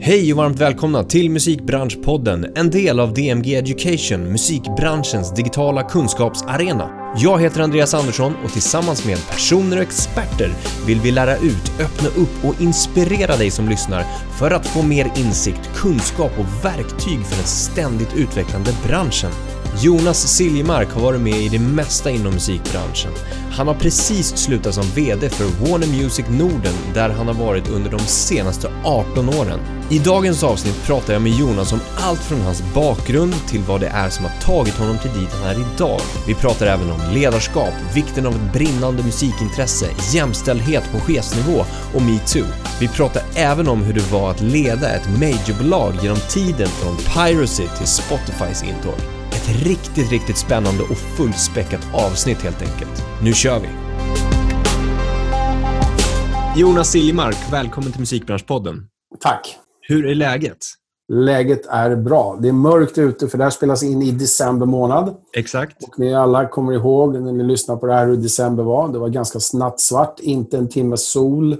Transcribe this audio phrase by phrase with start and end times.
[0.00, 7.14] Hej och varmt välkomna till Musikbranschpodden, en del av DMG Education, musikbranschens digitala kunskapsarena.
[7.16, 10.50] Jag heter Andreas Andersson och tillsammans med personer och experter
[10.86, 14.04] vill vi lära ut, öppna upp och inspirera dig som lyssnar
[14.38, 19.30] för att få mer insikt, kunskap och verktyg för den ständigt utvecklande branschen.
[19.80, 23.12] Jonas Siljemark har varit med i det mesta inom musikbranschen.
[23.50, 27.90] Han har precis slutat som VD för Warner Music Norden där han har varit under
[27.90, 29.60] de senaste 18 åren.
[29.90, 33.86] I dagens avsnitt pratar jag med Jonas om allt från hans bakgrund till vad det
[33.86, 36.00] är som har tagit honom till dit han är idag.
[36.26, 42.46] Vi pratar även om ledarskap, vikten av ett brinnande musikintresse, jämställdhet på chefsnivå och metoo.
[42.80, 47.66] Vi pratar även om hur det var att leda ett majorbolag genom tiden från Piracy
[47.78, 49.17] till Spotifys intåg.
[49.38, 53.02] Ett riktigt, riktigt spännande och fullspäckat avsnitt helt enkelt.
[53.22, 53.68] Nu kör vi!
[56.60, 58.86] Jonas Siljemark, välkommen till Musikbranschpodden.
[59.20, 59.56] Tack.
[59.80, 60.58] Hur är läget?
[61.12, 62.38] Läget är bra.
[62.40, 65.16] Det är mörkt ute för det här spelas in i december månad.
[65.36, 65.82] Exakt.
[65.82, 68.88] Och ni alla kommer ihåg när ni lyssnar på det här hur december var.
[68.88, 71.56] Det var ganska nattsvart, inte en timme sol.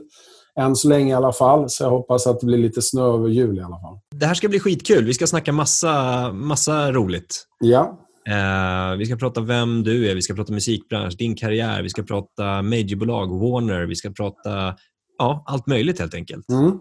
[0.59, 1.69] Än så länge i alla fall.
[1.69, 3.99] Så jag hoppas att det blir lite snö över jul i alla fall.
[4.15, 5.05] Det här ska bli skitkul.
[5.05, 7.47] Vi ska snacka massa, massa roligt.
[7.61, 7.99] Ja.
[8.29, 12.03] Eh, vi ska prata vem du är, vi ska prata musikbransch, din karriär, vi ska
[12.03, 14.75] prata majorbolag, Warner, vi ska prata
[15.19, 16.49] ja, allt möjligt helt enkelt.
[16.51, 16.79] Mm.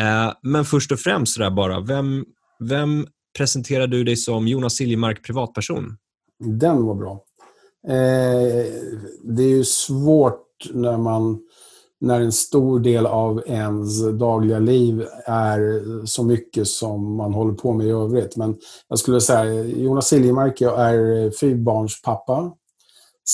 [0.00, 2.24] Eh, men först och främst sådär bara, vem,
[2.58, 3.06] vem
[3.38, 5.96] presenterar du dig som Jonas Siljemark privatperson?
[6.38, 7.24] Den var bra.
[7.88, 8.64] Eh,
[9.24, 11.40] det är ju svårt när man
[12.00, 17.72] när en stor del av ens dagliga liv är så mycket som man håller på
[17.72, 18.36] med i övrigt.
[18.36, 18.56] Men
[18.88, 22.52] jag skulle säga Jonas Siljemark, jag är fyrbarnspappa.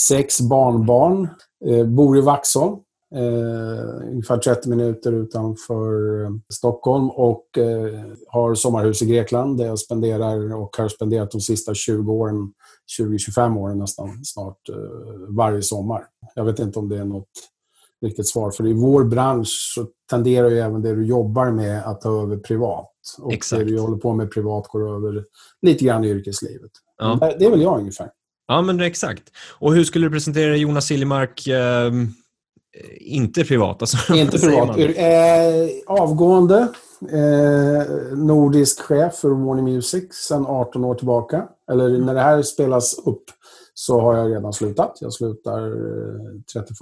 [0.09, 1.29] Sex barnbarn.
[1.67, 2.77] Eh, bor i Vaxholm.
[3.15, 9.79] Eh, ungefär 30 minuter utanför eh, Stockholm och eh, har sommarhus i Grekland där jag
[9.79, 12.53] spenderar och har spenderat de sista 20 åren,
[13.01, 14.77] 20-25 åren nästan snart, eh,
[15.29, 16.07] varje sommar.
[16.35, 17.29] Jag vet inte om det är något
[18.05, 18.51] riktigt svar.
[18.51, 22.37] För i vår bransch så tenderar ju även det du jobbar med att ta över
[22.37, 22.91] privat.
[23.19, 23.61] Och Exakt.
[23.61, 25.25] det du håller på med privat går över
[25.63, 26.71] lite grann i yrkeslivet.
[26.99, 27.19] Ja.
[27.39, 28.11] Det- är väl jag ungefär.
[28.49, 29.23] Ja, men exakt.
[29.59, 31.93] Och hur skulle du presentera Jonas Siljemark eh,
[33.01, 33.83] inte privat?
[33.83, 34.79] Alltså, Inte privat.
[34.79, 36.69] Eh, avgående
[37.13, 41.49] eh, nordisk chef för Warner Music sedan 18 år tillbaka.
[41.71, 43.25] Eller när det här spelas upp
[43.79, 44.99] så har jag redan slutat.
[45.01, 46.77] Jag slutar eh, 31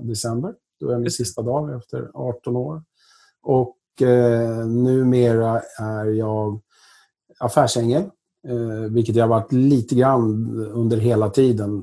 [0.00, 0.54] december.
[0.80, 2.82] Då är min sista dag efter 18 år.
[3.42, 6.60] Och eh, numera är jag
[7.38, 8.02] affärsängel.
[8.48, 11.82] Eh, vilket jag har varit lite grann under hela tiden.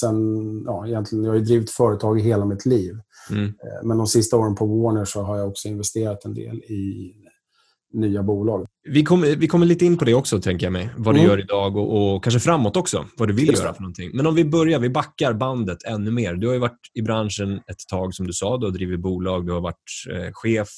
[0.00, 2.94] Sen, ja, egentligen, jag har ju drivit företag i hela mitt liv.
[3.30, 3.44] Mm.
[3.44, 7.14] Eh, Men de sista åren på Warner så har jag också investerat en del i
[7.94, 8.66] nya bolag.
[8.88, 10.88] Vi kommer, vi kommer lite in på det också, tänker jag mig.
[10.96, 11.30] Vad du Mm.
[11.30, 13.04] gör idag och, och kanske framåt också.
[13.16, 14.10] Vad du vill Just göra för någonting.
[14.14, 16.34] Men om vi börjar, vi backar bandet ännu mer.
[16.34, 18.56] Du har ju varit i branschen ett tag, som du sa.
[18.58, 19.76] Du har drivit bolag, du har varit
[20.12, 20.68] eh, chef.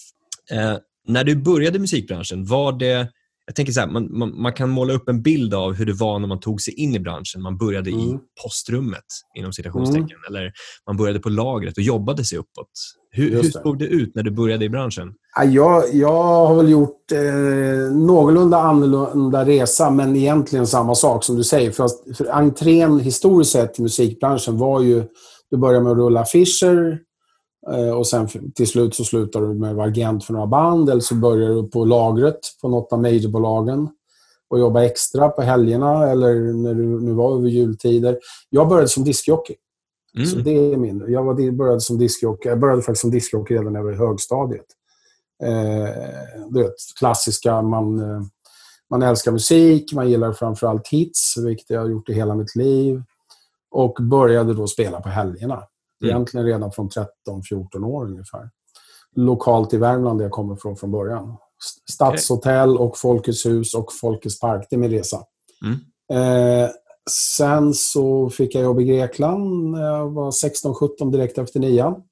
[0.53, 0.77] Eh,
[1.09, 3.09] när du började i musikbranschen, var det...
[3.47, 5.93] Jag tänker så här, man, man, man kan måla upp en bild av hur det
[5.93, 7.43] var när man tog sig in i branschen.
[7.43, 8.19] Man började i Mm.
[8.43, 9.05] postrummet,
[9.39, 10.19] inom citationstecken.
[10.29, 10.53] Eller
[10.87, 12.71] man började på lagret och jobbade sig uppåt.
[13.11, 15.13] Hur, hur såg det ut när du började i branschen?
[15.37, 21.37] Ja, Jag, jag har väl gjort eh, någorlunda annorlunda resa, men egentligen samma sak som
[21.37, 21.71] du säger.
[21.71, 25.05] För, att- för entrén historiskt sett i musikbranschen var ju...
[25.51, 26.99] Du börjar med att rulla affischer
[27.97, 31.01] och sen till slut så slutar du med att vara agent för några band eller
[31.01, 33.89] så börjar du på lagret på något av majorbolagen
[34.49, 38.19] och jobba extra på helgerna eller när du nu var över jultider.
[38.51, 39.55] Jag började som diskjockey.
[40.17, 40.27] Mm.
[40.27, 41.05] Så det är min.
[41.09, 42.49] Jag var, började som diskjockey.
[42.49, 44.67] Jag började faktiskt som diskjockey redan när jag var i högstadiet.
[45.43, 45.89] Eh,
[46.49, 48.23] du vet, klassiska, man, eh,
[48.91, 53.03] man älskar musik, man gillar framförallt hits, vilket jag har gjort i hela mitt liv.
[53.71, 55.63] Och började då spela på helgerna.
[56.03, 56.15] Mm.
[56.15, 58.51] Egentligen redan från 13-14 år ungefär.
[59.17, 61.37] Lokalt i Värmland där jag kommer från från början.
[61.91, 64.67] Stadshotell och Folkets hus och Folkets park.
[64.71, 65.19] Det är min resa.
[65.65, 65.79] Mm.
[66.13, 66.71] Eh,
[67.11, 72.03] sen så fick jag jobb i Grekland när jag var 16-17 direkt efter nian.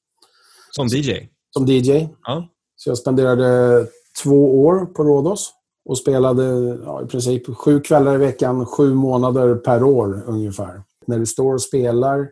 [0.71, 1.29] Som DJ?
[1.51, 2.09] Som DJ.
[2.23, 2.49] Ja.
[2.77, 3.87] Så jag spenderade
[4.23, 5.53] två år på Rhodos
[5.85, 6.45] och spelade
[6.85, 10.83] ja, i princip sju kvällar i veckan, sju månader per år ungefär.
[11.07, 12.31] När du står och spelar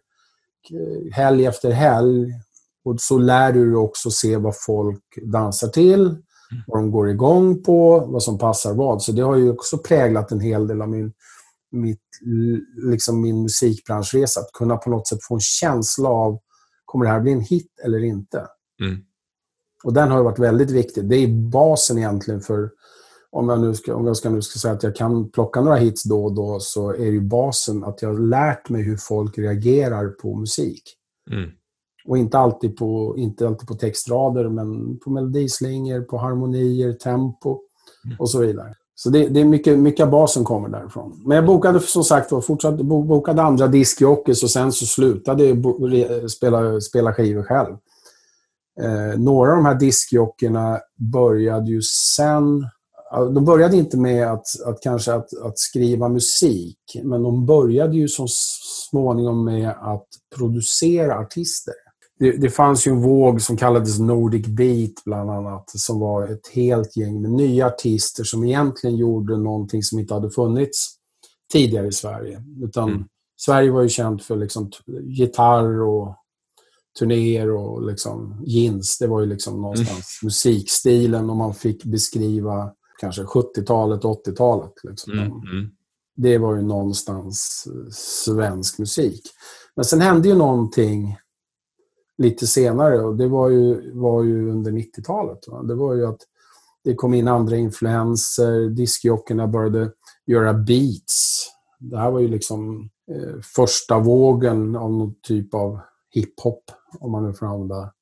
[1.13, 2.33] helg efter helg
[2.85, 6.17] och så lär du dig också se vad folk dansar till,
[6.67, 9.03] vad de går igång på, vad som passar vad.
[9.03, 11.13] Så det har ju också präglat en hel del av min,
[11.71, 12.01] mitt,
[12.77, 14.41] liksom min musikbranschresa.
[14.41, 16.39] Att kunna på något sätt få en känsla av,
[16.85, 18.47] kommer det här bli en hit eller inte?
[18.81, 19.01] Mm.
[19.85, 21.09] Och den har varit väldigt viktig.
[21.09, 22.71] Det är basen egentligen för,
[23.33, 25.77] om jag nu ska, om jag ska, nu ska säga att jag kan plocka några
[25.77, 29.39] hits då och då, så är ju basen att jag har lärt mig hur folk
[29.39, 30.83] reagerar på musik.
[31.31, 31.51] Mm.
[32.05, 37.59] Och inte alltid, på, inte alltid på textrader, men på melodislingor, på harmonier, tempo
[38.05, 38.17] mm.
[38.21, 38.75] och så vidare.
[38.95, 41.23] Så det, det, är mycket, mycket basen kommer därifrån.
[41.27, 46.81] Men jag bokade som sagt fortsatte, bokade andra diskjockeys och sen så slutade jag spela,
[46.81, 47.77] spela skivor själv.
[48.81, 50.81] Eh, några av de här diskjockerna
[51.13, 52.67] började ju sen...
[53.13, 58.09] De började inte med att, att kanske att, att, skriva musik, men de började ju
[58.09, 58.27] så
[58.91, 60.07] småningom med att
[60.37, 61.75] producera artister.
[62.19, 66.49] Det, det, fanns ju en våg som kallades Nordic Beat bland annat, som var ett
[66.53, 70.95] helt gäng med nya artister som egentligen gjorde någonting som inte hade funnits
[71.53, 72.43] tidigare i Sverige.
[72.63, 73.05] Utan mm.
[73.41, 74.71] Sverige var ju känt för liksom
[75.03, 76.17] gitarr och
[76.99, 78.99] turnéer och liksom jeans.
[78.99, 80.27] Det var ju liksom någonstans mm.
[80.27, 82.73] musikstilen om man fick beskriva
[83.03, 84.73] kanske 70-talet, 80-talet.
[84.83, 85.13] Liksom.
[85.13, 85.27] Mm.
[85.27, 85.71] Mm.
[86.17, 87.67] Det var ju någonstans
[88.25, 89.23] svensk musik.
[89.77, 91.17] Men sen hände ju någonting
[92.19, 95.39] lite senare och det var ju, var ju under 90-talet.
[95.69, 96.21] Det var ju att
[96.85, 99.93] det kom in andra influenser, diskjockerna började
[100.27, 101.47] göra beats.
[101.79, 106.71] Det här var ju liksom eh, första vågen av någon typ av hiphop,
[107.01, 107.93] om man nu får använda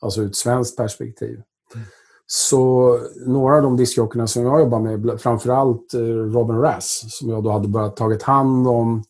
[0.00, 1.42] alltså ur ett svenskt perspektiv.
[1.74, 1.86] Mm.
[2.34, 7.44] Så några av de diskjockerna som jag jobbar med, framförallt eh, Robin Rass, som jag
[7.44, 9.02] då hade börjat tagit hand om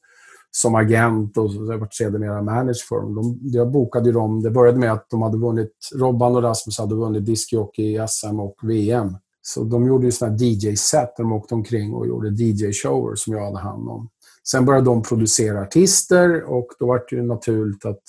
[0.51, 3.15] som agent och varit sedermera manager för dem.
[3.15, 4.43] De, jag bokade ju dem.
[4.43, 8.41] Det började med att de hade vunnit, Robban och Rasmus hade vunnit diskjockey i SM
[8.41, 9.17] och VM.
[9.43, 13.45] Så de gjorde ju såna DJ-set där de åkte omkring och gjorde DJ-shower som jag
[13.45, 14.09] hade hand om.
[14.49, 18.03] Sen började de producera artister och då var det ju naturligt att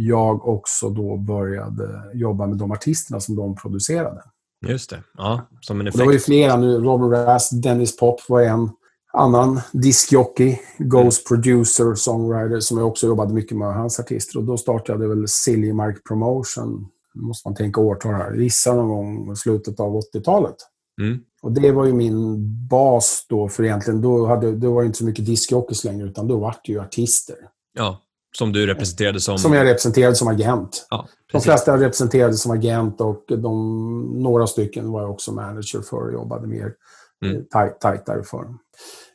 [0.00, 4.22] jag också då började jobba med de artisterna som de producerade.
[4.66, 5.02] Just det.
[5.16, 5.94] Ja, som en effekt.
[5.94, 6.78] Och det var ju flera nu.
[6.78, 8.70] Robin Rass, Dennis Pop var en
[9.12, 11.42] annan diskjockey, Ghost mm.
[11.42, 14.38] producer, songwriter, som jag också jobbade mycket med hans artister.
[14.38, 16.86] Och då startade jag väl Silly Mark Promotion.
[17.14, 18.34] Nu måste man tänka årtal här.
[18.34, 20.56] Gissa någon gång i slutet av 80-talet.
[21.00, 21.18] Mm.
[21.42, 22.36] Och det var ju min
[22.68, 26.28] bas då, för egentligen då, hade, då var det inte så mycket diskjockeys längre, utan
[26.28, 27.36] då var det ju artister.
[27.72, 28.02] Ja,
[28.36, 29.38] som du representerade som...
[29.38, 30.86] Som jag representerade som agent.
[30.90, 36.06] Ja, de flesta representerade som agent och de, några stycken var jag också manager för
[36.06, 36.72] och jobbade mer
[37.24, 37.36] mm.
[37.36, 38.46] Eh, tajt, tajtare för.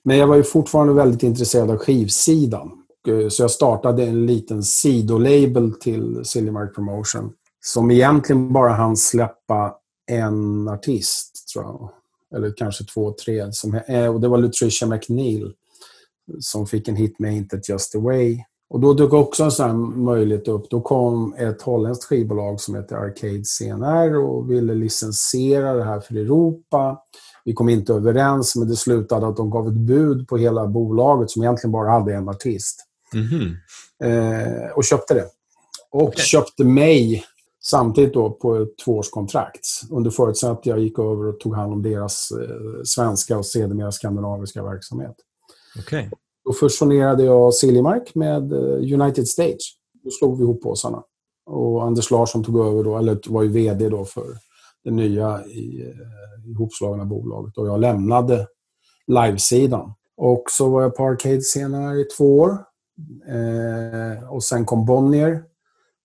[0.04, 2.72] Men jag var ju fortfarande väldigt intresserad av skivsidan.
[3.08, 7.34] Eh, så jag startade en liten sidolabel till Silvermark Promotion
[7.66, 9.76] som egentligen bara hann släppa
[10.12, 11.92] en artist, tror jag.
[12.36, 13.52] Eller kanske två, tre.
[13.52, 13.74] Som,
[14.14, 15.54] och det var Lutricia McNeil
[16.40, 18.44] som fick en hit med Ain't It Just The Way.
[18.74, 20.70] Och då dök också en sån möjlighet upp.
[20.70, 26.16] Då kom ett holländskt skivbolag som heter Arcade CNR och ville licensiera det här för
[26.16, 26.98] Europa.
[27.46, 31.32] Vi kom inte överens, men det slutade att de gav ett bud på hela bolaget
[31.32, 32.86] som egentligen bara hade en artist.
[33.14, 33.56] Mm -hmm.
[34.04, 35.26] eh, och köpte det.
[35.92, 36.24] Och okay.
[36.24, 37.24] köpte mig
[37.64, 39.68] samtidigt då på ett tvåårskontrakt.
[39.90, 43.92] Under förutsättning att jag gick över och tog hand om deras eh, svenska och sedermera
[43.92, 45.16] skandinaviska verksamhet.
[45.80, 46.10] Okay.
[46.46, 49.78] Då fusionerade jag Siljemark med eh, United Stage.
[50.04, 51.04] Då slog vi ihop påsarna.
[51.46, 54.26] Och Anders Larsson tog över då, eller var ju VD då för
[54.84, 57.58] det nya i, eh, ihopslagna bolaget.
[57.58, 58.48] Och jag lämnade
[59.08, 59.94] livesidan.
[60.18, 62.58] Och så var jag på Arcade senare i två år.
[63.28, 65.44] Eh, och sen kom Bonnier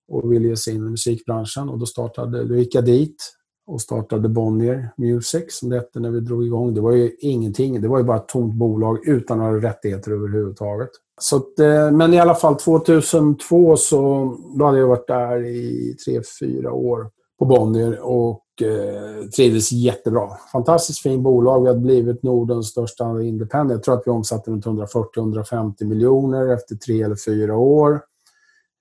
[0.07, 1.69] och ville ge sig in i musikbranschen.
[1.69, 3.35] Och då, startade, då gick jag dit
[3.69, 6.73] och startade Bonnier Music, som det hette när vi drog igång.
[6.73, 7.81] Det var ju ingenting.
[7.81, 10.89] Det var ju bara ett tomt bolag utan några rättigheter överhuvudtaget.
[11.21, 15.95] Så att, eh, men i alla fall 2002 så då hade jag varit där i
[16.05, 17.09] tre, fyra år
[17.39, 20.29] på Bonnier och eh, trivdes jättebra.
[20.51, 21.61] Fantastiskt fint bolag.
[21.61, 23.71] Vi hade blivit Nordens största independent.
[23.71, 28.01] Jag tror att vi omsatte runt 140-150 miljoner efter tre eller fyra år.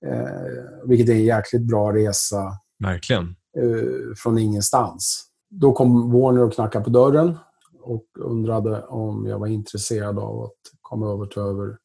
[0.06, 2.52] Eh, vilket är en jäkligt bra resa.
[2.84, 3.34] Verkligen.
[3.58, 5.24] Eh, från ingenstans.
[5.50, 7.38] Då kom Warner och knackade på dörren
[7.82, 11.76] och undrade om jag var intresserad av att komma över till över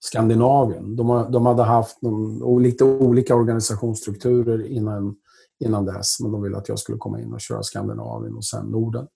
[0.00, 0.96] Skandinavien.
[0.96, 5.16] De, de hade haft någon, lite olika organisationsstrukturer innan
[5.64, 6.20] innan dess.
[6.20, 9.06] Men de ville att jag skulle komma in och köra Skandinavien och sen Norden.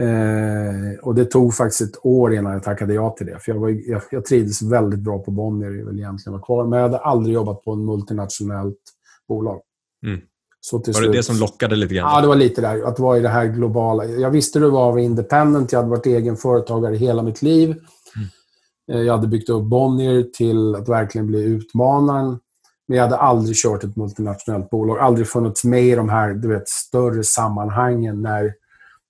[0.00, 3.38] Eh, och det tog faktiskt ett år innan jag tackade ja till det.
[3.38, 6.66] För jag, var, jag, jag trivdes väldigt bra på Bonnier, jag vill egentligen vara kvar.
[6.66, 8.80] Men jag hade aldrig jobbat på en multinationellt
[9.28, 9.60] bolag.
[10.06, 10.20] Mm.
[10.64, 12.12] Så var det det som lockade lite grann?
[12.14, 12.82] Ja, det var lite där.
[12.82, 14.04] Att vara i det här globala.
[14.04, 15.72] Jag visste det var independent.
[15.72, 17.70] Jag hade varit egen företagare hela mitt liv.
[17.70, 18.28] Mm.
[18.92, 22.38] Eh, jag hade byggt upp Bonnier till att verkligen bli utmanaren.
[22.88, 24.98] Men jag hade aldrig kört ett multinationellt bolag.
[24.98, 28.54] Aldrig funnits med i de här du vet, större sammanhangen när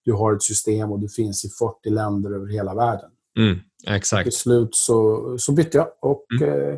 [0.04, 3.10] du har ett system och du finns i 40 länder över hela världen.
[3.38, 4.24] Mm, exakt.
[4.24, 6.70] Till slut så, så bytte jag och mm.
[6.70, 6.76] eh,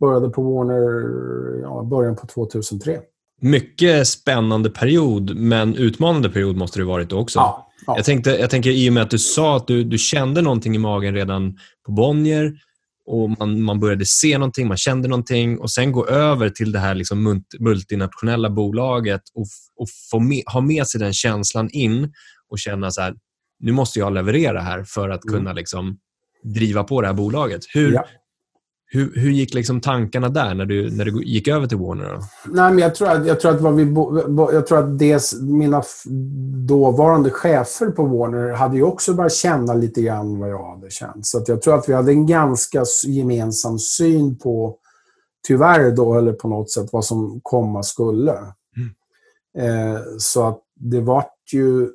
[0.00, 3.00] började på Warner ja, början på 2003.
[3.40, 7.38] Mycket spännande period, men utmanande period måste det varit också.
[7.38, 7.96] Ja, ja.
[7.96, 10.74] Jag, tänkte, jag tänker i och med att du sa att du, du kände någonting
[10.74, 12.52] i magen redan på Bonnier
[13.06, 16.78] och man, man började se någonting, man kände någonting och sen gå över till det
[16.78, 22.12] här liksom multinationella bolaget och, och få med, ha med sig den känslan in
[22.48, 23.14] och känna så här,
[23.60, 25.56] nu måste jag leverera här för att kunna mm.
[25.56, 25.98] liksom
[26.54, 27.60] driva på det här bolaget.
[27.74, 28.04] Hur, ja.
[28.88, 32.14] Hur, hur gick liksom tankarna där när du, när du gick över till Warner?
[32.14, 32.20] Då?
[32.46, 33.82] Nej, men jag, tror att, jag tror att, vad vi,
[34.54, 35.82] jag tror att det, mina
[36.66, 41.26] dåvarande chefer på Warner hade ju också börjat känna lite grann vad jag hade känt.
[41.26, 44.76] Så jag tror att vi hade en ganska gemensam syn på,
[45.46, 48.32] tyvärr då, eller på något sätt, vad som komma skulle.
[48.76, 49.94] Mm.
[49.94, 51.88] Eh, så att det vart ju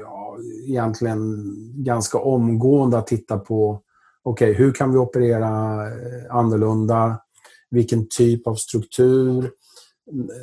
[0.00, 1.54] ja, egentligen
[1.84, 3.80] ganska omgående att titta på
[4.26, 5.48] okej, okay, hur kan vi operera
[5.86, 7.20] eh, annorlunda?
[7.70, 9.50] Vilken typ av struktur?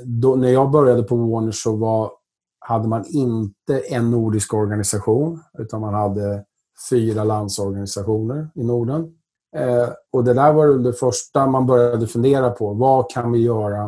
[0.05, 2.11] Då, när jag började på Warner så var,
[2.59, 6.43] hade man inte en nordisk organisation, utan man hade
[6.89, 9.11] fyra landsorganisationer i Norden.
[9.55, 12.73] Eh, och Det där var det första man började fundera på.
[12.73, 13.83] Vad kan vi göra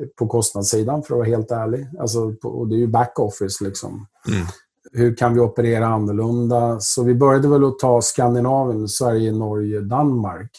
[0.00, 1.88] eh, på kostnadssidan, för att vara helt ärlig?
[2.00, 3.60] Alltså, och det är ju backoffice.
[3.60, 4.06] Liksom.
[4.28, 4.46] Mm
[4.92, 6.80] hur kan vi operera annorlunda?
[6.80, 10.50] Så vi började väl att ta Skandinavien, Sverige, Norge, Danmark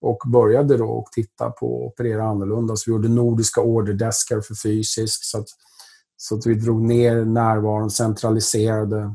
[0.00, 2.76] och började då att titta på att operera annorlunda.
[2.76, 5.46] Så vi gjorde nordiska orderdeskar för fysiskt så att,
[6.16, 9.14] så att vi drog ner närvaron, centraliserade.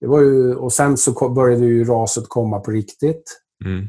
[0.00, 3.40] Det var ju, och sen så började ju raset komma på riktigt.
[3.64, 3.88] Mm.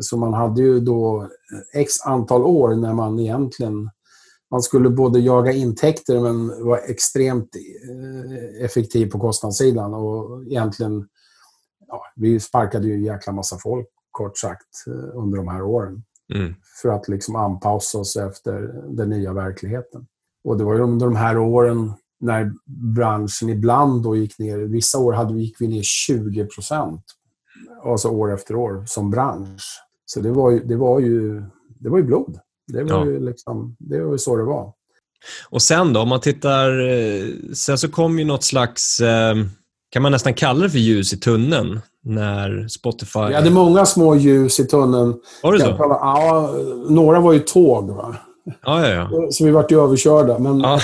[0.00, 1.28] Så man hade ju då
[1.74, 3.90] x antal år när man egentligen
[4.50, 9.94] man skulle både jaga intäkter men var extremt eh, effektiv på kostnadssidan.
[9.94, 11.08] Och egentligen,
[11.86, 16.02] ja, vi sparkade ju en jäkla massa folk, kort sagt, eh, under de här åren.
[16.34, 16.54] Mm.
[16.82, 20.06] För att liksom anpassa oss efter den nya verkligheten.
[20.44, 22.52] Och det var ju under de här åren när
[22.94, 24.58] branschen ibland då gick ner.
[24.58, 27.04] Vissa år hade vi, gick vi ner 20 procent.
[27.84, 29.82] Alltså år efter år som bransch.
[30.04, 32.38] Så det var ju, det var ju, det var ju blod.
[32.72, 33.06] Det var, ja.
[33.06, 34.72] ju liksom, det var ju så det var.
[35.50, 36.88] Och sen då, om man tittar...
[36.88, 37.24] Eh,
[37.54, 39.00] sen så kom ju något slags...
[39.00, 39.36] Eh,
[39.90, 41.80] kan man nästan kalla det för ljus i tunneln?
[42.04, 43.26] När Spotify...
[43.28, 45.14] Vi hade många små ljus i tunneln.
[45.42, 45.76] Var det så?
[45.78, 46.54] Ja,
[46.88, 47.90] några var ju tåg.
[47.90, 48.16] Va?
[48.62, 49.30] Ja, ja, ja.
[49.30, 50.38] Så vi vart ju överkörda.
[50.38, 50.80] Men, ja.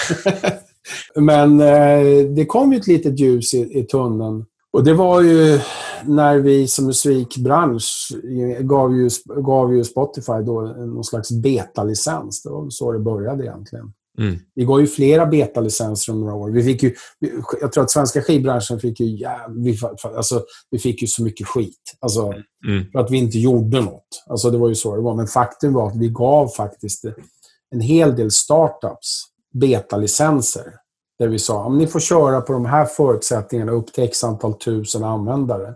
[1.15, 4.45] men eh, det kom ju ett litet ljus i, i tunneln.
[4.77, 5.61] Och det var ju
[6.05, 8.13] när vi som musikbransch
[8.61, 12.43] gav ju, gav ju Spotify då någon slags betalicens.
[12.43, 13.93] Det var så det började egentligen.
[14.19, 14.37] Mm.
[14.55, 16.51] Vi gav ju flera betalicenser under några år.
[16.51, 16.95] Vi fick ju,
[17.61, 21.47] jag tror att svenska skivbranschen fick ju, ja, vi, alltså, vi fick ju så mycket
[21.47, 21.97] skit.
[22.01, 22.33] Alltså,
[22.67, 22.85] mm.
[22.93, 24.25] För att vi inte gjorde något.
[24.27, 25.15] Alltså, det var ju så det var.
[25.15, 27.05] Men faktum var att vi gav faktiskt
[27.71, 30.73] en hel del startups betalicenser
[31.19, 34.55] där vi sa att ni får köra på de här förutsättningarna upp till x antal
[34.55, 35.75] tusen användare.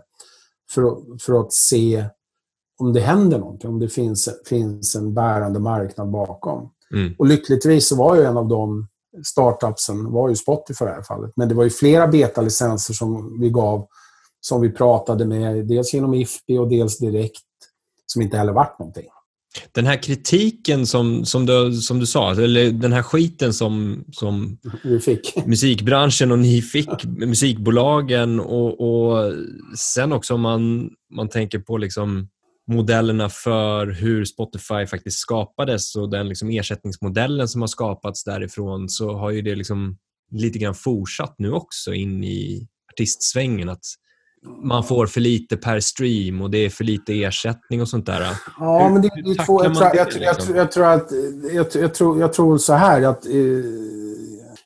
[0.71, 2.05] För för att se
[2.79, 6.69] om det händer någonting, om det finns, finns en bärande marknad bakom.
[6.93, 7.15] Mm.
[7.17, 8.87] Och lyckligtvis så var ju en av de
[9.25, 11.31] startupsen var ju Spotify i det här fallet.
[11.35, 13.87] Men det var ju flera betalicenser som vi gav
[14.41, 17.43] som vi pratade med, dels genom IFPI och dels direkt,
[18.05, 19.07] som inte heller vart någonting.
[19.71, 24.57] Den här kritiken som, som, du, som du sa, eller den här skiten som, som
[25.45, 29.33] musikbranschen och ni fick, musikbolagen och, och
[29.77, 32.29] sen också om man, man tänker på liksom
[32.67, 39.13] modellerna för hur Spotify faktiskt skapades och den liksom ersättningsmodellen som har skapats därifrån så
[39.13, 39.97] har ju det liksom
[40.31, 43.69] lite grann fortsatt nu också in i artistsvängen.
[43.69, 43.85] Att
[44.63, 48.27] man får för lite per stream och det är för lite ersättning och sånt där.
[48.59, 50.55] Ja, men det, det två, jag, tror, jag, liksom?
[50.55, 51.11] jag, tror att,
[51.53, 53.33] jag, jag, tror, jag tror så här att eh,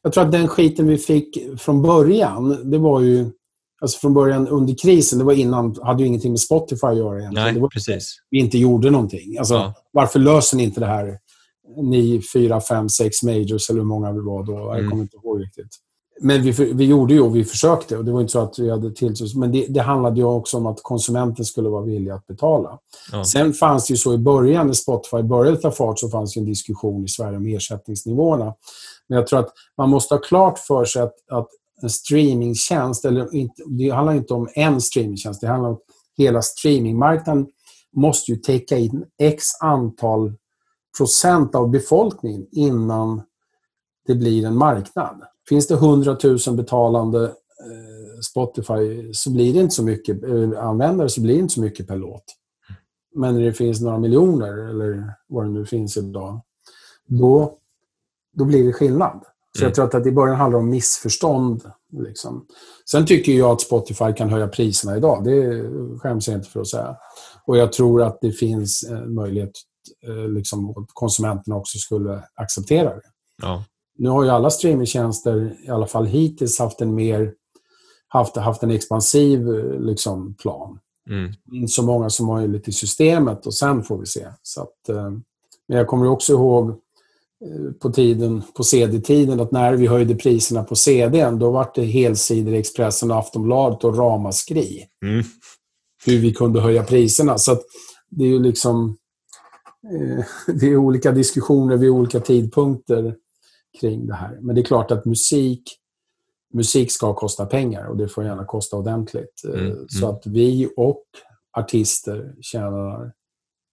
[0.01, 3.32] jag tror att den skiten vi fick från början, det var ju
[3.82, 7.20] Alltså från början under krisen, det var innan, hade ju ingenting med Spotify att göra
[7.20, 7.46] egentligen.
[7.46, 8.17] Nej, det var precis.
[8.29, 9.38] Vi inte gjorde någonting.
[9.38, 9.74] Alltså, ja.
[9.91, 11.17] Varför löser ni inte det här?
[11.84, 14.53] Ni fyra, fem, sex majors eller hur många vi var då.
[14.53, 14.89] Jag mm.
[14.89, 15.77] kommer inte ihåg riktigt.
[16.22, 17.98] Men vi, vi gjorde ju och vi försökte.
[17.98, 19.39] och Det var inte så att vi hade tillträde.
[19.39, 22.79] Men det, det, handlade ju också om att konsumenten skulle vara villig att betala.
[23.12, 23.24] Ja.
[23.24, 26.39] Sen fanns det ju så i början, när Spotify började ta fart, så fanns det
[26.39, 28.53] en diskussion i Sverige om ersättningsnivåerna.
[29.07, 31.48] Men jag tror att man måste ha klart för sig att, att
[31.81, 35.79] en streamingtjänst, eller inte, det handlar inte om en streamingtjänst, det handlar om
[36.17, 37.48] hela streamingmarknaden
[37.95, 40.34] måste ju täcka in x antal
[40.98, 43.22] procent av befolkningen innan
[44.07, 45.22] det blir en marknad.
[45.49, 51.09] Finns det 100 000 betalande eh, Spotify så blir det inte så mycket eh, användare
[51.09, 52.23] så blir det inte så mycket per låt.
[53.15, 56.41] Men när det finns några miljoner, eller vad det nu finns idag,
[57.07, 57.57] då,
[58.33, 59.23] då blir det skillnad.
[59.57, 59.67] Så mm.
[59.67, 61.63] jag tror att det i början handlar om missförstånd.
[61.91, 62.45] Liksom.
[62.91, 65.23] Sen tycker jag att Spotify kan höja priserna idag.
[65.23, 65.63] Det
[65.99, 66.97] skäms jag inte för att säga.
[67.45, 69.51] Och jag tror att det finns en möjlighet
[70.07, 73.01] eh, liksom, att konsumenterna också skulle acceptera det.
[73.41, 73.63] Ja.
[73.97, 77.33] Nu har ju alla streamingtjänster, i alla fall hittills, haft en mer
[78.07, 79.47] haft, haft en expansiv
[79.79, 80.79] liksom, plan.
[81.09, 81.33] Mm.
[81.51, 84.27] In så många som möjligt i systemet och sen får vi se.
[84.41, 85.11] Så att, eh,
[85.67, 90.63] men jag kommer också ihåg eh, på tiden, på CD-tiden, att när vi höjde priserna
[90.63, 94.85] på CD, då var det helsidor i Expressen och Aftonbladet och ramaskri.
[95.05, 95.23] Mm.
[96.05, 97.37] Hur vi kunde höja priserna.
[97.37, 97.57] Så
[98.09, 98.97] det är ju liksom...
[99.93, 100.25] Eh,
[100.55, 103.15] det är olika diskussioner vid olika tidpunkter
[103.79, 104.38] kring det här.
[104.41, 105.79] Men det är klart att musik
[106.55, 109.41] musik ska kosta pengar och det får gärna kosta ordentligt.
[109.53, 110.15] Eh, mm, så mm.
[110.15, 111.03] att vi och
[111.58, 113.12] artister tjänar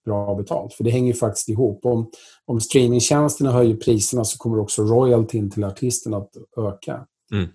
[0.05, 0.73] bra betalt.
[0.73, 1.85] För det hänger faktiskt ihop.
[1.85, 2.11] Om,
[2.45, 7.05] om streamingtjänsterna höjer priserna så kommer också royaltyn till artisterna att öka.
[7.31, 7.49] Mm.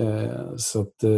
[0.00, 1.10] Eh, så att, eh,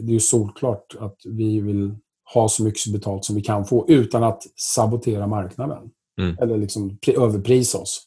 [0.00, 1.96] det är ju solklart att vi vill
[2.34, 5.90] ha så mycket betalt som vi kan få utan att sabotera marknaden.
[6.20, 6.36] Mm.
[6.40, 8.06] Eller liksom överprisa oss.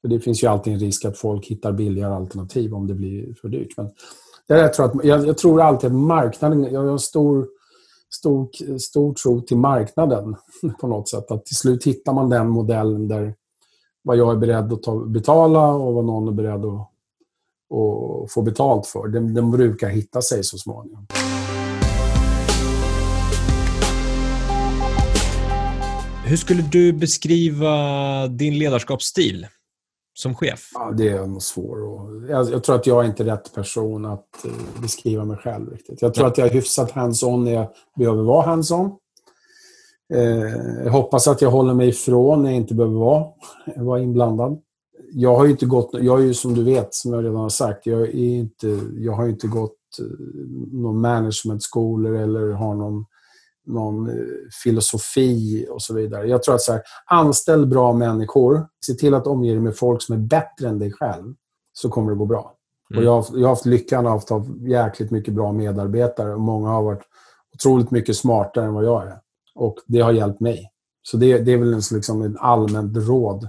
[0.00, 3.34] För det finns ju alltid en risk att folk hittar billigare alternativ om det blir
[3.40, 3.76] för dyrt.
[3.76, 3.90] Men
[4.46, 6.72] jag, tror att, jag, jag tror alltid att marknaden...
[6.72, 7.48] Jag har stor,
[8.14, 10.36] stor, stor tro till marknaden
[10.80, 11.30] på något sätt.
[11.30, 13.34] Att till slut hittar man den modellen där
[14.02, 16.80] vad jag är beredd att ta, betala och vad någon är beredd att,
[18.24, 19.08] att få betalt för.
[19.08, 21.06] Den, den brukar hitta sig så småningom.
[26.26, 29.46] Hur skulle du beskriva din ledarskapsstil?
[30.18, 30.70] Som chef?
[30.74, 31.78] Ja, det är nog svårt.
[32.28, 36.02] Jag, jag, tror att jag är inte rätt person att uh, beskriva mig själv riktigt.
[36.02, 36.30] Jag tror ja.
[36.30, 38.90] att jag är hyfsat hands-on när jag behöver vara hands-on.
[40.14, 43.26] Uh, jag hoppas att jag håller mig ifrån när jag inte behöver vara,
[43.76, 44.58] vara inblandad.
[45.12, 47.48] Jag har ju inte gått, jag är ju som du vet, som jag redan har
[47.48, 50.06] sagt, jag, är inte, jag har inte gått uh,
[50.72, 53.04] någon managementskolor eller har någon
[53.66, 54.14] någon eh,
[54.62, 56.26] filosofi och så vidare.
[56.26, 58.66] Jag tror att så här, anställ bra människor.
[58.86, 61.34] Se till att omge dig med folk som är bättre än dig själv.
[61.72, 62.54] Så kommer det gå bra.
[62.90, 62.98] Mm.
[62.98, 66.34] Och jag, har, jag har haft lyckan att ha jäkligt mycket bra medarbetare.
[66.34, 67.02] Och många har varit
[67.54, 69.18] otroligt mycket smartare än vad jag är.
[69.54, 70.70] Och det har hjälpt mig.
[71.02, 73.48] Så det, det är väl en, liksom ett allmänt råd.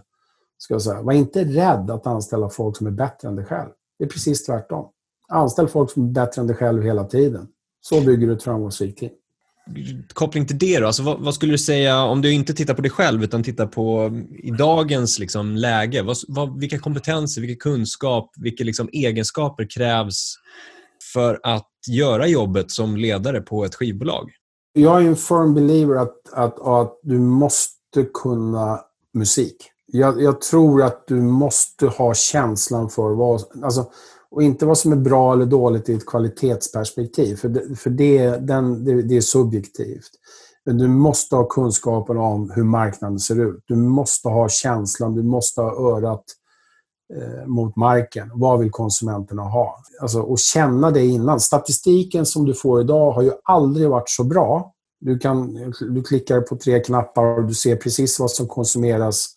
[0.57, 1.01] Ska jag säga.
[1.01, 3.69] Var inte rädd att anställa folk som är bättre än dig själv.
[3.99, 4.89] Det är precis tvärtom.
[5.27, 7.47] Anställ folk som är bättre än dig själv hela tiden.
[7.81, 9.11] Så bygger du ett framgångsrikt team
[10.13, 12.81] koppling till det då, alltså vad, vad, skulle du säga om du inte tittar på
[12.81, 16.01] dig själv utan tittar på mm, i dagens liksom, läge?
[16.01, 20.35] Vad, vad, vilka kompetenser, vilken kunskap, vilka liksom, egenskaper krävs
[21.13, 24.29] för att göra jobbet som ledare på ett skivbolag?
[24.73, 28.79] Jag är en firm believer att, att, att du måste kunna
[29.13, 29.71] musik.
[29.85, 33.43] Jag, jag, tror att du måste ha känslan för vad...
[33.63, 33.91] Alltså,
[34.37, 38.29] och inte vad som är bra eller dåligt i ett kvalitetsperspektiv, för det, för det,
[38.29, 40.09] den, det, det är subjektivt.
[40.65, 43.63] Men du måste ha kunskapen om hur marknaden ser ut.
[43.67, 46.23] Du måste ha känslan, du måste ha örat
[47.15, 48.31] eh, mot marken.
[48.33, 49.77] Vad vill konsumenterna ha?
[50.01, 51.39] Alltså, och känna det innan.
[51.39, 54.73] Statistiken som du får idag har ju aldrig varit så bra.
[54.99, 59.36] Du, kan, du klickar på tre knappar och du ser precis vad som konsumeras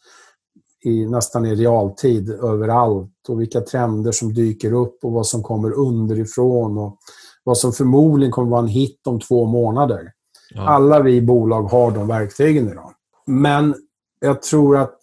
[0.85, 5.73] i, nästan i realtid överallt och vilka trender som dyker upp och vad som kommer
[5.73, 6.99] underifrån och
[7.45, 10.13] vad som förmodligen kommer vara en hit om två månader.
[10.55, 10.69] Ja.
[10.69, 12.93] Alla vi bolag har de verktygen idag.
[13.27, 13.75] Men
[14.21, 14.99] jag tror att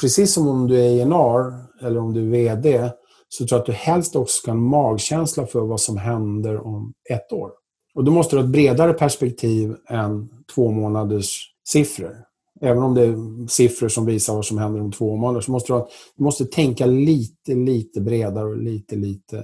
[0.00, 2.90] precis som om du är ENR eller om du är VD
[3.28, 6.66] så tror jag att du helst också ska ha en magkänsla för vad som händer
[6.66, 7.50] om ett år.
[7.94, 12.16] Och då måste du ha ett bredare perspektiv än två månaders siffror
[12.60, 15.72] även om det är siffror som visar vad som händer om två månader, så måste
[15.72, 19.38] du, du måste tänka lite, lite bredare och lite, lite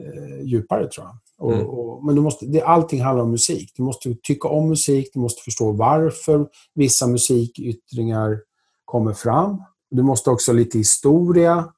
[0.00, 1.16] eh, djupare, tror jag.
[1.38, 1.66] Och, mm.
[1.66, 3.72] och, men du måste, det, allting handlar om musik.
[3.76, 8.40] Du måste tycka om musik, du måste förstå varför vissa musikyttringar
[8.84, 9.62] kommer fram.
[9.90, 11.72] Du måste också ha lite historia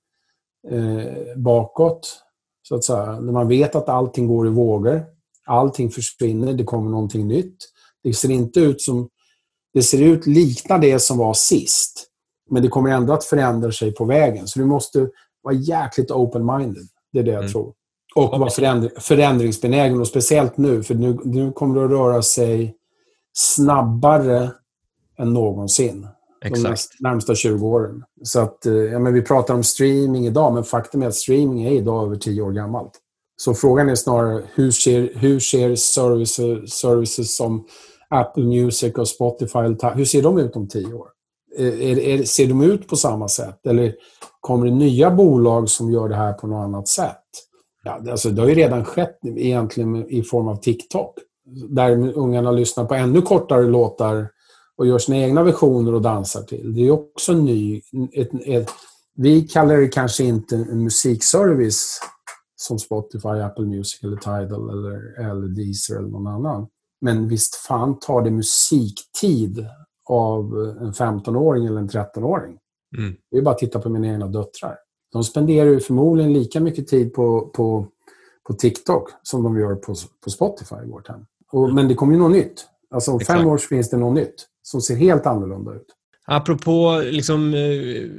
[0.71, 2.21] eh, bakåt,
[2.63, 3.21] så att säga.
[3.21, 5.05] När man vet att allting går i vågor,
[5.47, 7.57] allting försvinner, det kommer någonting nytt.
[8.03, 9.09] Det ser inte ut som
[9.75, 12.07] det ser ut likna det som var sist.
[12.51, 14.47] Men det kommer ändå att förändra sig på vägen.
[14.47, 15.09] Så du måste
[15.43, 16.89] vara jäkligt open-minded.
[17.13, 17.53] Det är det jag mm.
[17.53, 17.73] tror.
[18.15, 20.01] Och vara förändring, förändringsbenägen.
[20.01, 22.75] Och speciellt nu, för nu, nu kommer det att röra sig
[23.33, 24.51] snabbare
[25.19, 26.09] än någonsin.
[26.45, 26.89] Exakt.
[26.99, 28.05] De närmsta 20 åren.
[28.23, 31.65] Så att, eh, ja, men vi pratar om streaming idag, men faktum är att streaming
[31.65, 32.93] är idag över 10 år gammalt.
[33.37, 37.67] Så frågan är snarare hur ser, hur ser services, services som
[38.15, 39.59] Apple Music och Spotify,
[39.95, 41.09] hur ser de ut om tio år?
[41.59, 43.67] Eh, är, är, ser de ut på samma sätt?
[43.67, 43.95] Eller
[44.41, 47.25] kommer det nya bolag som gör det här på något annat sätt?
[47.85, 51.15] Ja, alltså, det har ju redan skett egentligen i form av TikTok.
[51.69, 54.29] Där ungarna lyssnar på ännu kortare låtar
[54.77, 56.75] och gör sina egna versioner och dansar till.
[56.75, 57.83] Det är också en ny...
[58.13, 58.71] Ett, ett,
[59.17, 62.01] vi kallar det kanske inte en musikservice
[62.57, 66.67] som Spotify, Apple Music eller Tidal eller, eller Deezer eller någon annan.
[67.05, 69.67] Men visst fan tar det musiktid
[70.09, 70.45] av
[70.81, 72.59] en 15-åring eller en 13-åring.
[72.99, 73.17] Mm.
[73.31, 74.77] Det är bara att titta på mina egna döttrar.
[75.13, 77.87] De spenderar ju förmodligen lika mycket tid på, på,
[78.47, 81.21] på TikTok som de gör på, på Spotify i vårt hem.
[81.53, 81.75] Och, mm.
[81.75, 82.67] Men det kommer ju något nytt.
[82.91, 83.39] Alltså om Exakt.
[83.39, 85.87] fem år finns det något nytt som ser helt annorlunda ut.
[86.27, 87.61] Apropå liksom, eh,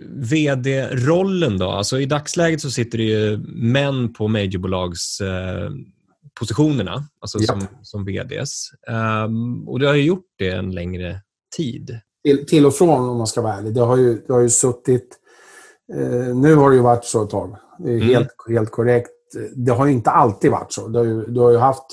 [0.10, 1.69] vd-rollen då.
[1.69, 5.71] Alltså, I dagsläget så sitter det ju män på majorbolagspositionerna, eh,
[7.19, 7.45] alltså ja.
[7.45, 8.71] som, som vds.
[8.88, 11.21] Um, ehm, och det har ju gjort det en längre
[11.58, 12.00] tid.
[12.24, 13.74] Till, till och från om man ska vara ärlig.
[13.74, 15.17] Det har ju, det har ju suttit...
[15.93, 17.58] Eh, nu har det ju varit så ett tag.
[17.80, 18.08] Det är mm.
[18.08, 19.10] helt, helt korrekt.
[19.56, 20.88] Det har ju inte alltid varit så.
[20.88, 21.86] Du har ju, du har ju haft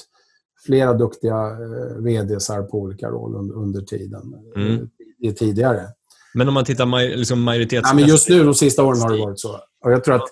[0.67, 4.35] flera duktiga eh, VDs på olika roller under, under tiden.
[4.57, 4.89] Mm.
[5.25, 5.87] Eh, tidigare.
[6.35, 7.95] Men om man tittar maj, liksom majoritets...
[7.95, 9.61] Men just nu, de sista åren, har det varit så.
[9.85, 10.29] Och jag tror att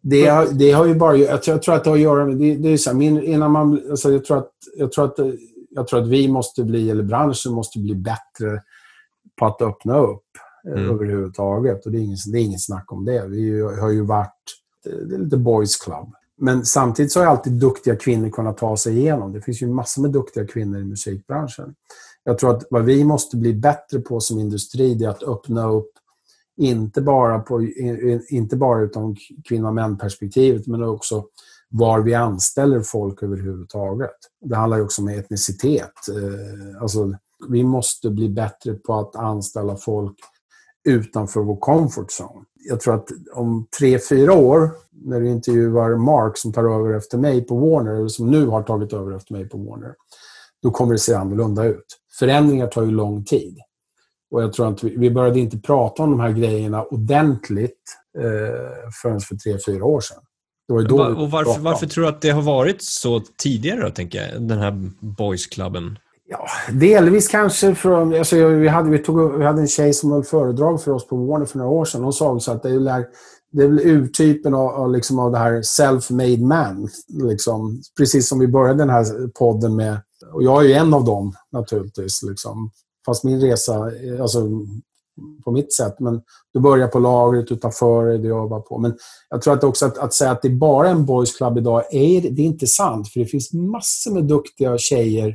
[0.00, 1.16] det har, det har ju bara...
[1.16, 2.36] Jag tror, jag tror att det har att göra med...
[2.36, 5.18] Det, det är så här, min, innan man, alltså jag, tror att, jag, tror att,
[5.70, 8.62] jag tror att vi måste bli, eller branschen måste bli bättre
[9.38, 10.26] på att öppna upp
[10.66, 10.90] eh, mm.
[10.90, 11.86] överhuvudtaget.
[11.86, 13.26] Och det är, ingen, det är inget snack om det.
[13.26, 14.34] Vi har ju varit...
[14.84, 16.14] Det är lite boys club.
[16.40, 19.32] Men samtidigt så har alltid duktiga kvinnor kunnat ta sig igenom.
[19.32, 21.74] Det finns ju massor med duktiga kvinnor i musikbranschen.
[22.24, 25.90] Jag tror att vad vi måste bli bättre på som industri är att öppna upp,
[26.58, 27.62] inte bara, på,
[28.28, 29.16] inte bara utan
[29.48, 31.24] kvinna och män-perspektivet, men också
[31.68, 34.16] var vi anställer folk överhuvudtaget.
[34.40, 35.92] Det handlar också om etnicitet.
[36.08, 37.14] Eh, alltså,
[37.48, 40.16] vi måste bli bättre på att anställa folk
[40.84, 42.44] utanför vår comfort zone.
[42.54, 47.18] Jag tror att om tre, fyra år, när du intervjuar Mark som tar över efter
[47.18, 49.94] mig på Warner, eller som nu har tagit över efter mig på Warner,
[50.62, 51.98] då kommer det se annorlunda ut.
[52.18, 53.58] Förändringar tar ju lång tid.
[54.30, 57.82] Och jag tror att vi, vi började inte prata om de här grejerna ordentligt
[58.18, 60.18] eh, förrän för tre, fyra år sedan.
[60.88, 64.42] Då och varför, varför tror du att det har varit så tidigare, då, tänker jag,
[64.42, 65.98] den här boysklubben?
[66.30, 68.14] Ja, delvis kanske från...
[68.14, 71.16] Alltså, vi, hade, vi, tog, vi hade en tjej som höll föredrag för oss på
[71.16, 72.02] Warner för några år sedan.
[72.02, 73.04] Hon sa så att det är,
[73.52, 76.88] det är urtypen av, av, liksom, av det här self-made man.
[77.08, 77.82] Liksom.
[77.98, 80.00] Precis som vi började den här podden med.
[80.32, 82.22] Och jag är ju en av dem naturligtvis.
[82.22, 82.70] Liksom.
[83.08, 83.90] Fast min resa,
[84.20, 84.48] alltså
[85.44, 86.00] på mitt sätt.
[86.00, 86.22] Men
[86.54, 88.78] du börjar på lagret utanför det jobbar på.
[88.78, 88.96] Men
[89.30, 91.94] jag tror att också att, att säga att det är bara en boys club idag,
[91.94, 93.08] är, det är inte sant.
[93.08, 95.34] För det finns massor med duktiga tjejer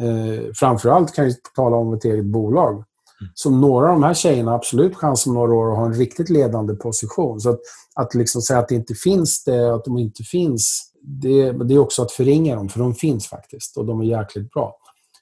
[0.00, 2.74] Eh, framförallt kan vi tala om ett eget bolag.
[2.74, 3.32] Mm.
[3.34, 6.30] Som några av de här tjejerna absolut chans om några år att ha en riktigt
[6.30, 7.40] ledande position.
[7.40, 7.60] Så att,
[7.94, 11.78] att liksom säga att det inte finns det, att de inte finns, det, det är
[11.78, 14.76] också att förringa dem, för de finns faktiskt och de är jäkligt bra.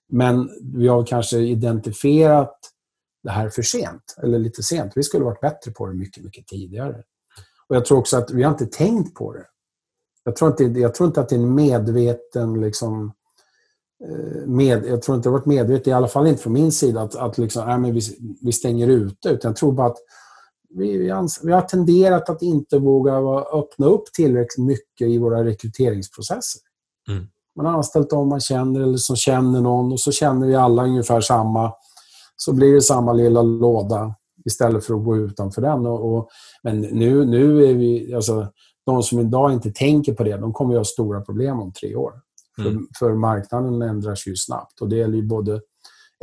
[0.09, 2.59] Men vi har kanske identifierat
[3.23, 4.92] det här för sent, eller lite sent.
[4.97, 7.03] Vi skulle varit bättre på det mycket, mycket tidigare.
[7.69, 9.47] Och Jag tror också att vi har inte tänkt på det.
[10.25, 13.12] Jag tror inte, jag tror inte att det är en medveten liksom,
[14.05, 16.73] eh, med, jag tror inte det har varit medvetet, i alla fall inte från min
[16.73, 18.01] sida, att, att liksom, äh, men vi,
[18.42, 19.29] vi stänger ute.
[19.29, 19.99] Utan jag tror bara att
[20.69, 23.12] vi, vi, ans, vi har tenderat att inte våga
[23.53, 26.61] öppna upp tillräckligt mycket i våra rekryteringsprocesser.
[27.09, 27.27] Mm.
[27.57, 30.85] Man har anställt dem man känner eller som känner någon och så känner vi alla
[30.85, 31.73] ungefär samma.
[32.37, 34.14] Så blir det samma lilla låda
[34.45, 35.87] istället för att gå utanför den.
[35.87, 36.29] Och, och
[36.62, 38.14] men nu, nu är vi...
[38.14, 38.47] Alltså,
[38.87, 41.97] de som idag inte tänker på det, de kommer att ha stora problem om tre
[41.97, 42.12] år.
[42.57, 42.88] För, mm.
[42.99, 45.61] för marknaden ändras ju snabbt och det gäller ju både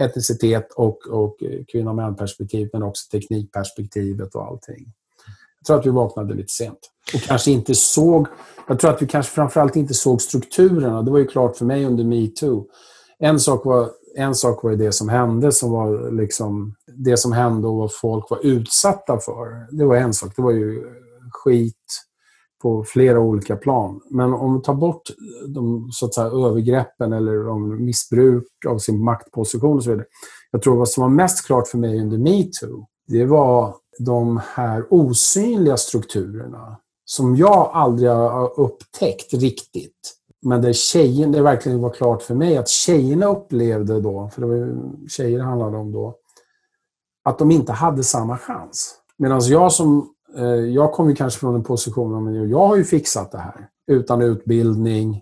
[0.02, 1.38] etnicitet och, och
[1.72, 4.94] kvinna och män-perspektiv men också teknikperspektivet och allting.
[5.64, 6.80] Jag tror att vi vaknade lite sent
[7.14, 8.28] och kanske inte såg...
[8.68, 11.02] Jag tror att vi kanske framförallt inte såg strukturerna.
[11.02, 12.66] Det var ju klart för mig under metoo.
[13.20, 17.68] En sak var, en sak var det som hände, som var liksom det som hände
[17.68, 19.78] och vad folk var utsatta för.
[19.78, 20.34] Det var en sak.
[20.36, 20.84] Det var ju
[21.32, 21.76] skit,
[22.64, 24.02] på flera olika plan.
[24.10, 25.02] Men om vi tar bort
[25.48, 30.06] de så att säga, övergreppen eller om missbruk av sin maktposition och så vidare.
[30.52, 34.86] Jag tror vad som var mest klart för mig under metoo, det var de här
[34.90, 40.14] osynliga strukturerna som jag aldrig har upptäckt riktigt.
[40.42, 44.48] Men där tjejen, det verkligen var klart för mig att tjejerna upplevde då, för det
[44.48, 44.76] var ju
[45.10, 46.16] tjejer det handlade om då,
[47.24, 48.96] att de inte hade samma chans.
[49.18, 52.84] Medan jag som, eh, jag kom ju kanske från en position, men jag har ju
[52.84, 53.70] fixat det här.
[53.88, 55.22] Utan utbildning,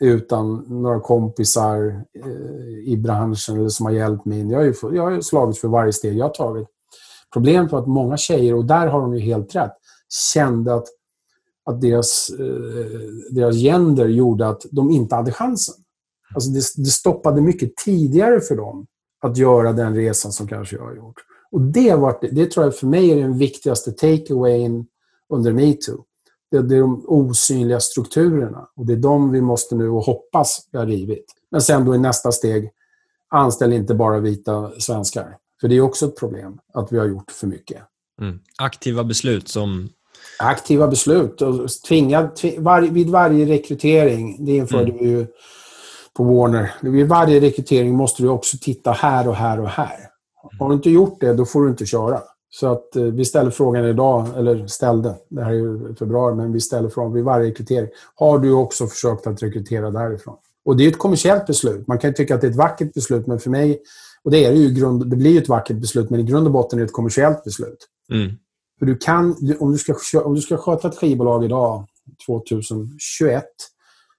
[0.00, 4.40] utan några kompisar eh, i branschen eller som har hjälpt mig.
[4.40, 4.50] in.
[4.50, 6.68] Jag har, ju, jag har slagits för varje steg jag har tagit.
[7.34, 9.72] Problemet var att många tjejer, och där har de ju helt rätt,
[10.32, 10.86] kände att,
[11.64, 15.74] att deras, eh, deras gender gjorde att de inte hade chansen.
[16.34, 18.86] Alltså det, det stoppade mycket tidigare för dem
[19.22, 21.16] att göra den resan som kanske jag har gjort.
[21.50, 24.86] Och det, var, det tror jag för mig är den viktigaste takeawayen
[25.28, 26.04] under metoo.
[26.50, 30.68] Det, det är de osynliga strukturerna och det är de vi måste nu och hoppas
[30.72, 31.24] vi har rivit.
[31.50, 32.70] Men sen då i nästa steg,
[33.28, 35.36] anställ inte bara vita svenskar.
[35.64, 37.82] För det är också ett problem att vi har gjort för mycket.
[38.20, 38.38] Mm.
[38.58, 39.88] Aktiva beslut som...
[40.38, 41.42] Aktiva beslut.
[41.42, 44.98] Och tvinga, tvinga var, vid varje rekrytering, det införde mm.
[44.98, 45.26] vi ju
[46.16, 46.74] på Warner.
[46.80, 49.96] Vid varje rekrytering måste du också titta här och här och här.
[50.58, 52.20] Har du inte gjort det, då får du inte köra.
[52.50, 56.52] Så att eh, vi ställer frågan idag, eller ställde, det här är ju februari, men
[56.52, 57.88] vi ställer frågan vid varje rekrytering.
[58.14, 60.36] Har du också försökt att rekrytera därifrån?
[60.64, 61.86] Och det är ett kommersiellt beslut.
[61.86, 63.80] Man kan tycka att det är ett vackert beslut, men för mig,
[64.24, 66.52] och det är ju, grund, det blir ju ett vackert beslut, men i grund och
[66.52, 67.88] botten är det ett kommersiellt beslut.
[68.12, 68.32] Mm.
[68.78, 71.86] För du kan, om du, ska, om du ska sköta ett skivbolag idag,
[72.26, 73.44] 2021,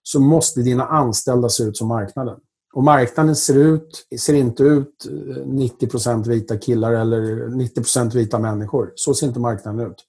[0.04, 2.38] så måste dina anställda se ut som marknaden.
[2.74, 5.08] Och marknaden ser, ut, ser inte ut
[5.46, 8.91] 90 eh, vita killar eller 90% vita människor.
[8.96, 10.06] Så ser inte marknaden ut.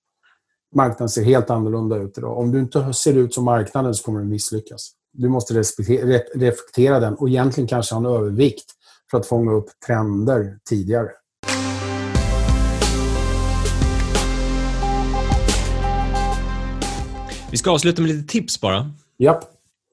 [0.74, 2.38] Marknaden ser helt annorlunda ut idag.
[2.38, 4.90] Om du inte ser ut som marknaden så kommer du misslyckas.
[5.12, 5.54] Du måste
[6.34, 8.75] reflektera den och egentligen kanske ha en övervikt
[9.10, 11.08] för att fånga upp trender tidigare.
[17.50, 18.90] Vi ska avsluta med lite tips bara.
[19.18, 19.44] Japp.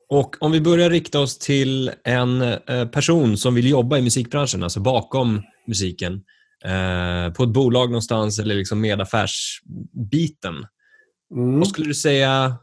[0.09, 4.63] Och om vi börjar rikta oss till en eh, person som vill jobba i musikbranschen,
[4.63, 6.13] alltså bakom musiken,
[6.65, 10.55] eh, på ett bolag någonstans eller liksom med affärsbiten.
[11.35, 11.59] Mm.
[11.59, 12.55] Vad skulle du säga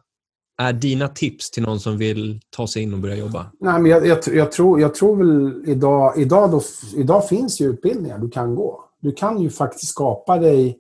[0.61, 3.47] är dina tips till någon som vill ta sig in och börja jobba?
[3.61, 6.63] Nej, men jag, jag, jag tror, jag tror väl idag, idag, då,
[6.97, 8.85] idag finns ju utbildningar du kan gå.
[9.01, 10.79] Du kan ju faktiskt skapa dig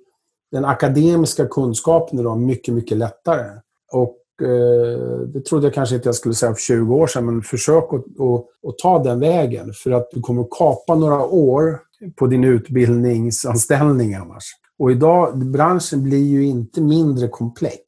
[0.52, 3.60] den akademiska kunskapen idag mycket, mycket lättare.
[3.92, 7.42] Och Eh, det trodde jag kanske inte jag skulle säga för 20 år sedan, men
[7.42, 9.72] försök att, att, att ta den vägen.
[9.72, 11.78] För att du kommer att kapa några år
[12.16, 14.44] på din utbildningsanställning annars.
[14.78, 17.84] Och idag, branschen blir ju inte mindre komplex.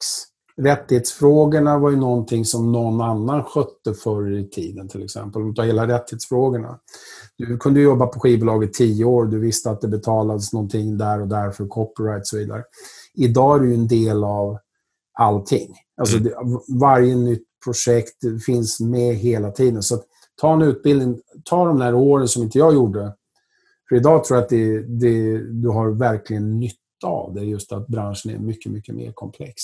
[0.57, 5.41] Rättighetsfrågorna var ju någonting som någon annan skötte förr i tiden till exempel.
[5.41, 6.79] Om du tar hela rättighetsfrågorna.
[7.37, 9.25] Du kunde jobba på skivbolag i tio år.
[9.25, 12.63] Du visste att det betalades någonting där och där för copyright och så vidare.
[13.13, 14.57] Idag är du en del av
[15.19, 15.75] allting.
[15.97, 16.29] Alltså mm.
[16.29, 16.35] det,
[16.79, 19.83] varje nytt projekt finns med hela tiden.
[19.83, 20.01] Så
[20.41, 23.13] ta en utbildning, ta de där åren som inte jag gjorde.
[23.89, 27.87] För idag tror jag att det, det, du har verkligen nytta av det, just att
[27.87, 29.63] branschen är mycket, mycket mer komplex.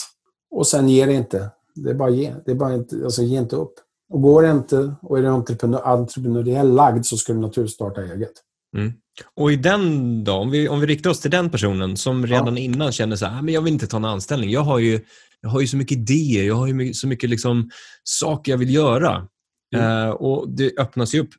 [0.59, 1.49] Och sen ge det inte.
[1.75, 2.33] Det är bara ge.
[2.45, 3.73] Det är bara inte, alltså ge inte upp.
[4.09, 8.01] Och går det inte och är du entreprenör, entreprenöriell lagd så ska du naturligtvis starta
[8.01, 8.31] eget.
[8.77, 8.93] Mm.
[9.35, 12.57] Och i den då, om vi, om vi riktar oss till den personen som redan
[12.57, 12.63] ja.
[12.63, 14.49] innan känner så här, ah, men jag vill inte ta en anställning.
[14.49, 14.99] Jag har ju
[15.41, 17.69] jag har ju så mycket idéer, jag har ju så mycket liksom,
[18.03, 19.27] saker jag vill göra.
[19.75, 20.07] Mm.
[20.07, 21.29] Uh, och Det öppnas ju upp,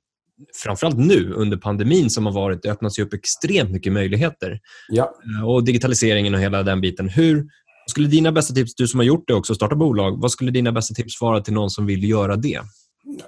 [0.65, 4.61] framförallt nu under pandemin som har varit, det öppnas ju upp extremt mycket möjligheter.
[4.89, 5.15] Ja.
[5.27, 7.09] Uh, och digitaliseringen och hela den biten.
[7.09, 7.47] Hur
[7.91, 10.73] skulle dina bästa tips, du som har gjort det också, starta bolag, vad skulle dina
[10.73, 12.61] bästa tips vara till någon som vill göra det?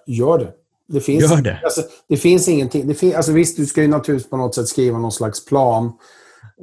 [0.06, 0.52] Gör det.
[0.88, 1.60] Det finns, Gör det.
[1.64, 2.88] Alltså, det finns ingenting.
[2.88, 5.92] Det fin, alltså, visst, du ska ju naturligtvis på något sätt skriva någon slags plan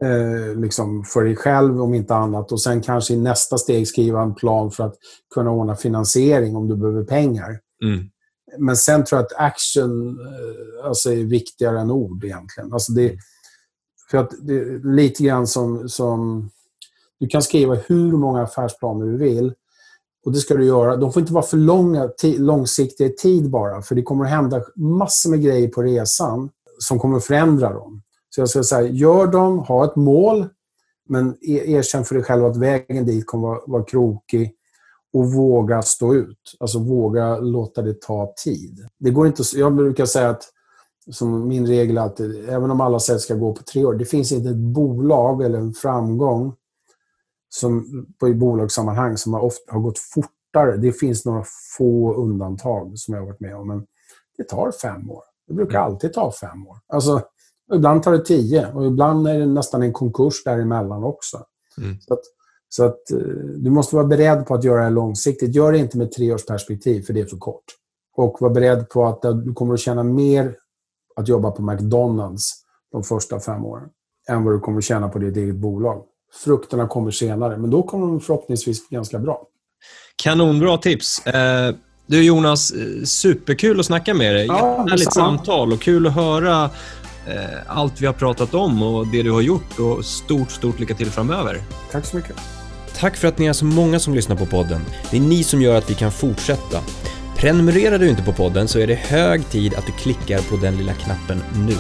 [0.04, 2.52] eh, liksom för dig själv om inte annat.
[2.52, 4.96] Och sen kanske i nästa steg skriva en plan för att
[5.34, 7.60] kunna ordna finansiering om du behöver pengar.
[7.84, 8.10] Mm.
[8.58, 12.74] Men sen tror jag att action eh, alltså är viktigare än ord egentligen.
[12.74, 13.18] Alltså det,
[14.12, 16.50] för att det är lite grann som, som...
[17.20, 19.54] Du kan skriva hur många affärsplaner du vill.
[20.26, 20.96] Och det ska du göra.
[20.96, 23.82] De får inte vara för långa, långsiktiga i tid bara.
[23.82, 28.02] För det kommer att hända massor med grejer på resan som kommer att förändra dem.
[28.30, 30.48] Så jag skulle säga, gör dem, ha ett mål,
[31.10, 34.56] men e, erkänn för dig själv att vägen dit kommer vara, vara krokig
[35.14, 36.56] och våga stå ut.
[36.60, 38.88] Alltså våga låta det ta tid.
[39.00, 40.44] Det går inte, jag brukar säga att,
[41.12, 44.32] som min regel att även om alla sätt ska gå på tre år, det finns
[44.32, 46.54] inte ett bolag eller en framgång
[47.50, 50.78] som, på i bolagssammanhang som har, ofta, har gått fortare.
[50.78, 51.44] Det finns några
[51.78, 53.86] få undantag som jag har varit med om, men
[54.38, 55.24] det tar fem år.
[55.48, 55.86] Det brukar mm.
[55.86, 56.78] alltid ta fem år.
[56.88, 57.22] Alltså,
[57.74, 61.44] Ibland tar det tio och ibland är det nästan en konkurs däremellan också.
[61.78, 62.02] Mm.
[62.02, 62.22] Så att,
[62.70, 63.18] så att, eh,
[63.58, 65.56] du måste vara beredd på att göra det långsiktigt.
[65.56, 67.64] Gör det inte med tre års perspektiv, för det är för kort.
[68.16, 70.56] Och var beredd på att du kommer att tjäna mer
[71.16, 72.52] att jobba på McDonalds
[72.92, 73.90] de första fem åren
[74.30, 76.06] än vad du kommer tjäna på ditt eget bolag.
[76.34, 79.42] Frukterna kommer senare, men då kommer de förhoppningsvis ganska bra.
[80.16, 81.26] Kanonbra tips.
[81.26, 84.46] Eh, du Jonas, eh, superkul att snacka med dig.
[84.46, 86.64] Ja, Jättehärligt samtal och kul att höra
[87.28, 89.80] eh, allt vi har pratat om och det du har gjort.
[89.80, 91.62] Och stort, stort lycka till framöver.
[91.92, 92.36] Tack så mycket.
[93.00, 94.82] Tack för att ni är så många som lyssnar på podden.
[95.12, 96.80] Det är ni som gör att vi kan fortsätta.
[97.38, 100.78] Prenumererar du inte på podden så är det hög tid att du klickar på den
[100.78, 101.76] lilla knappen nu.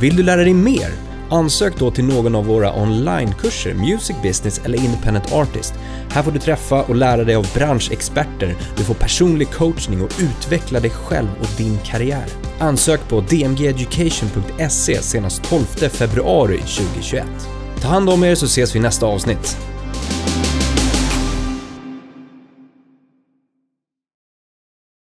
[0.00, 1.11] Vill du lära dig mer?
[1.32, 5.74] Ansök då till någon av våra onlinekurser, Music Business eller Independent Artist.
[6.10, 10.80] Här får du träffa och lära dig av branschexperter, du får personlig coachning och utveckla
[10.80, 12.24] dig själv och din karriär.
[12.58, 17.26] Ansök på dmgeducation.se senast 12 februari 2021.
[17.80, 19.71] Ta hand om er så ses vi i nästa avsnitt.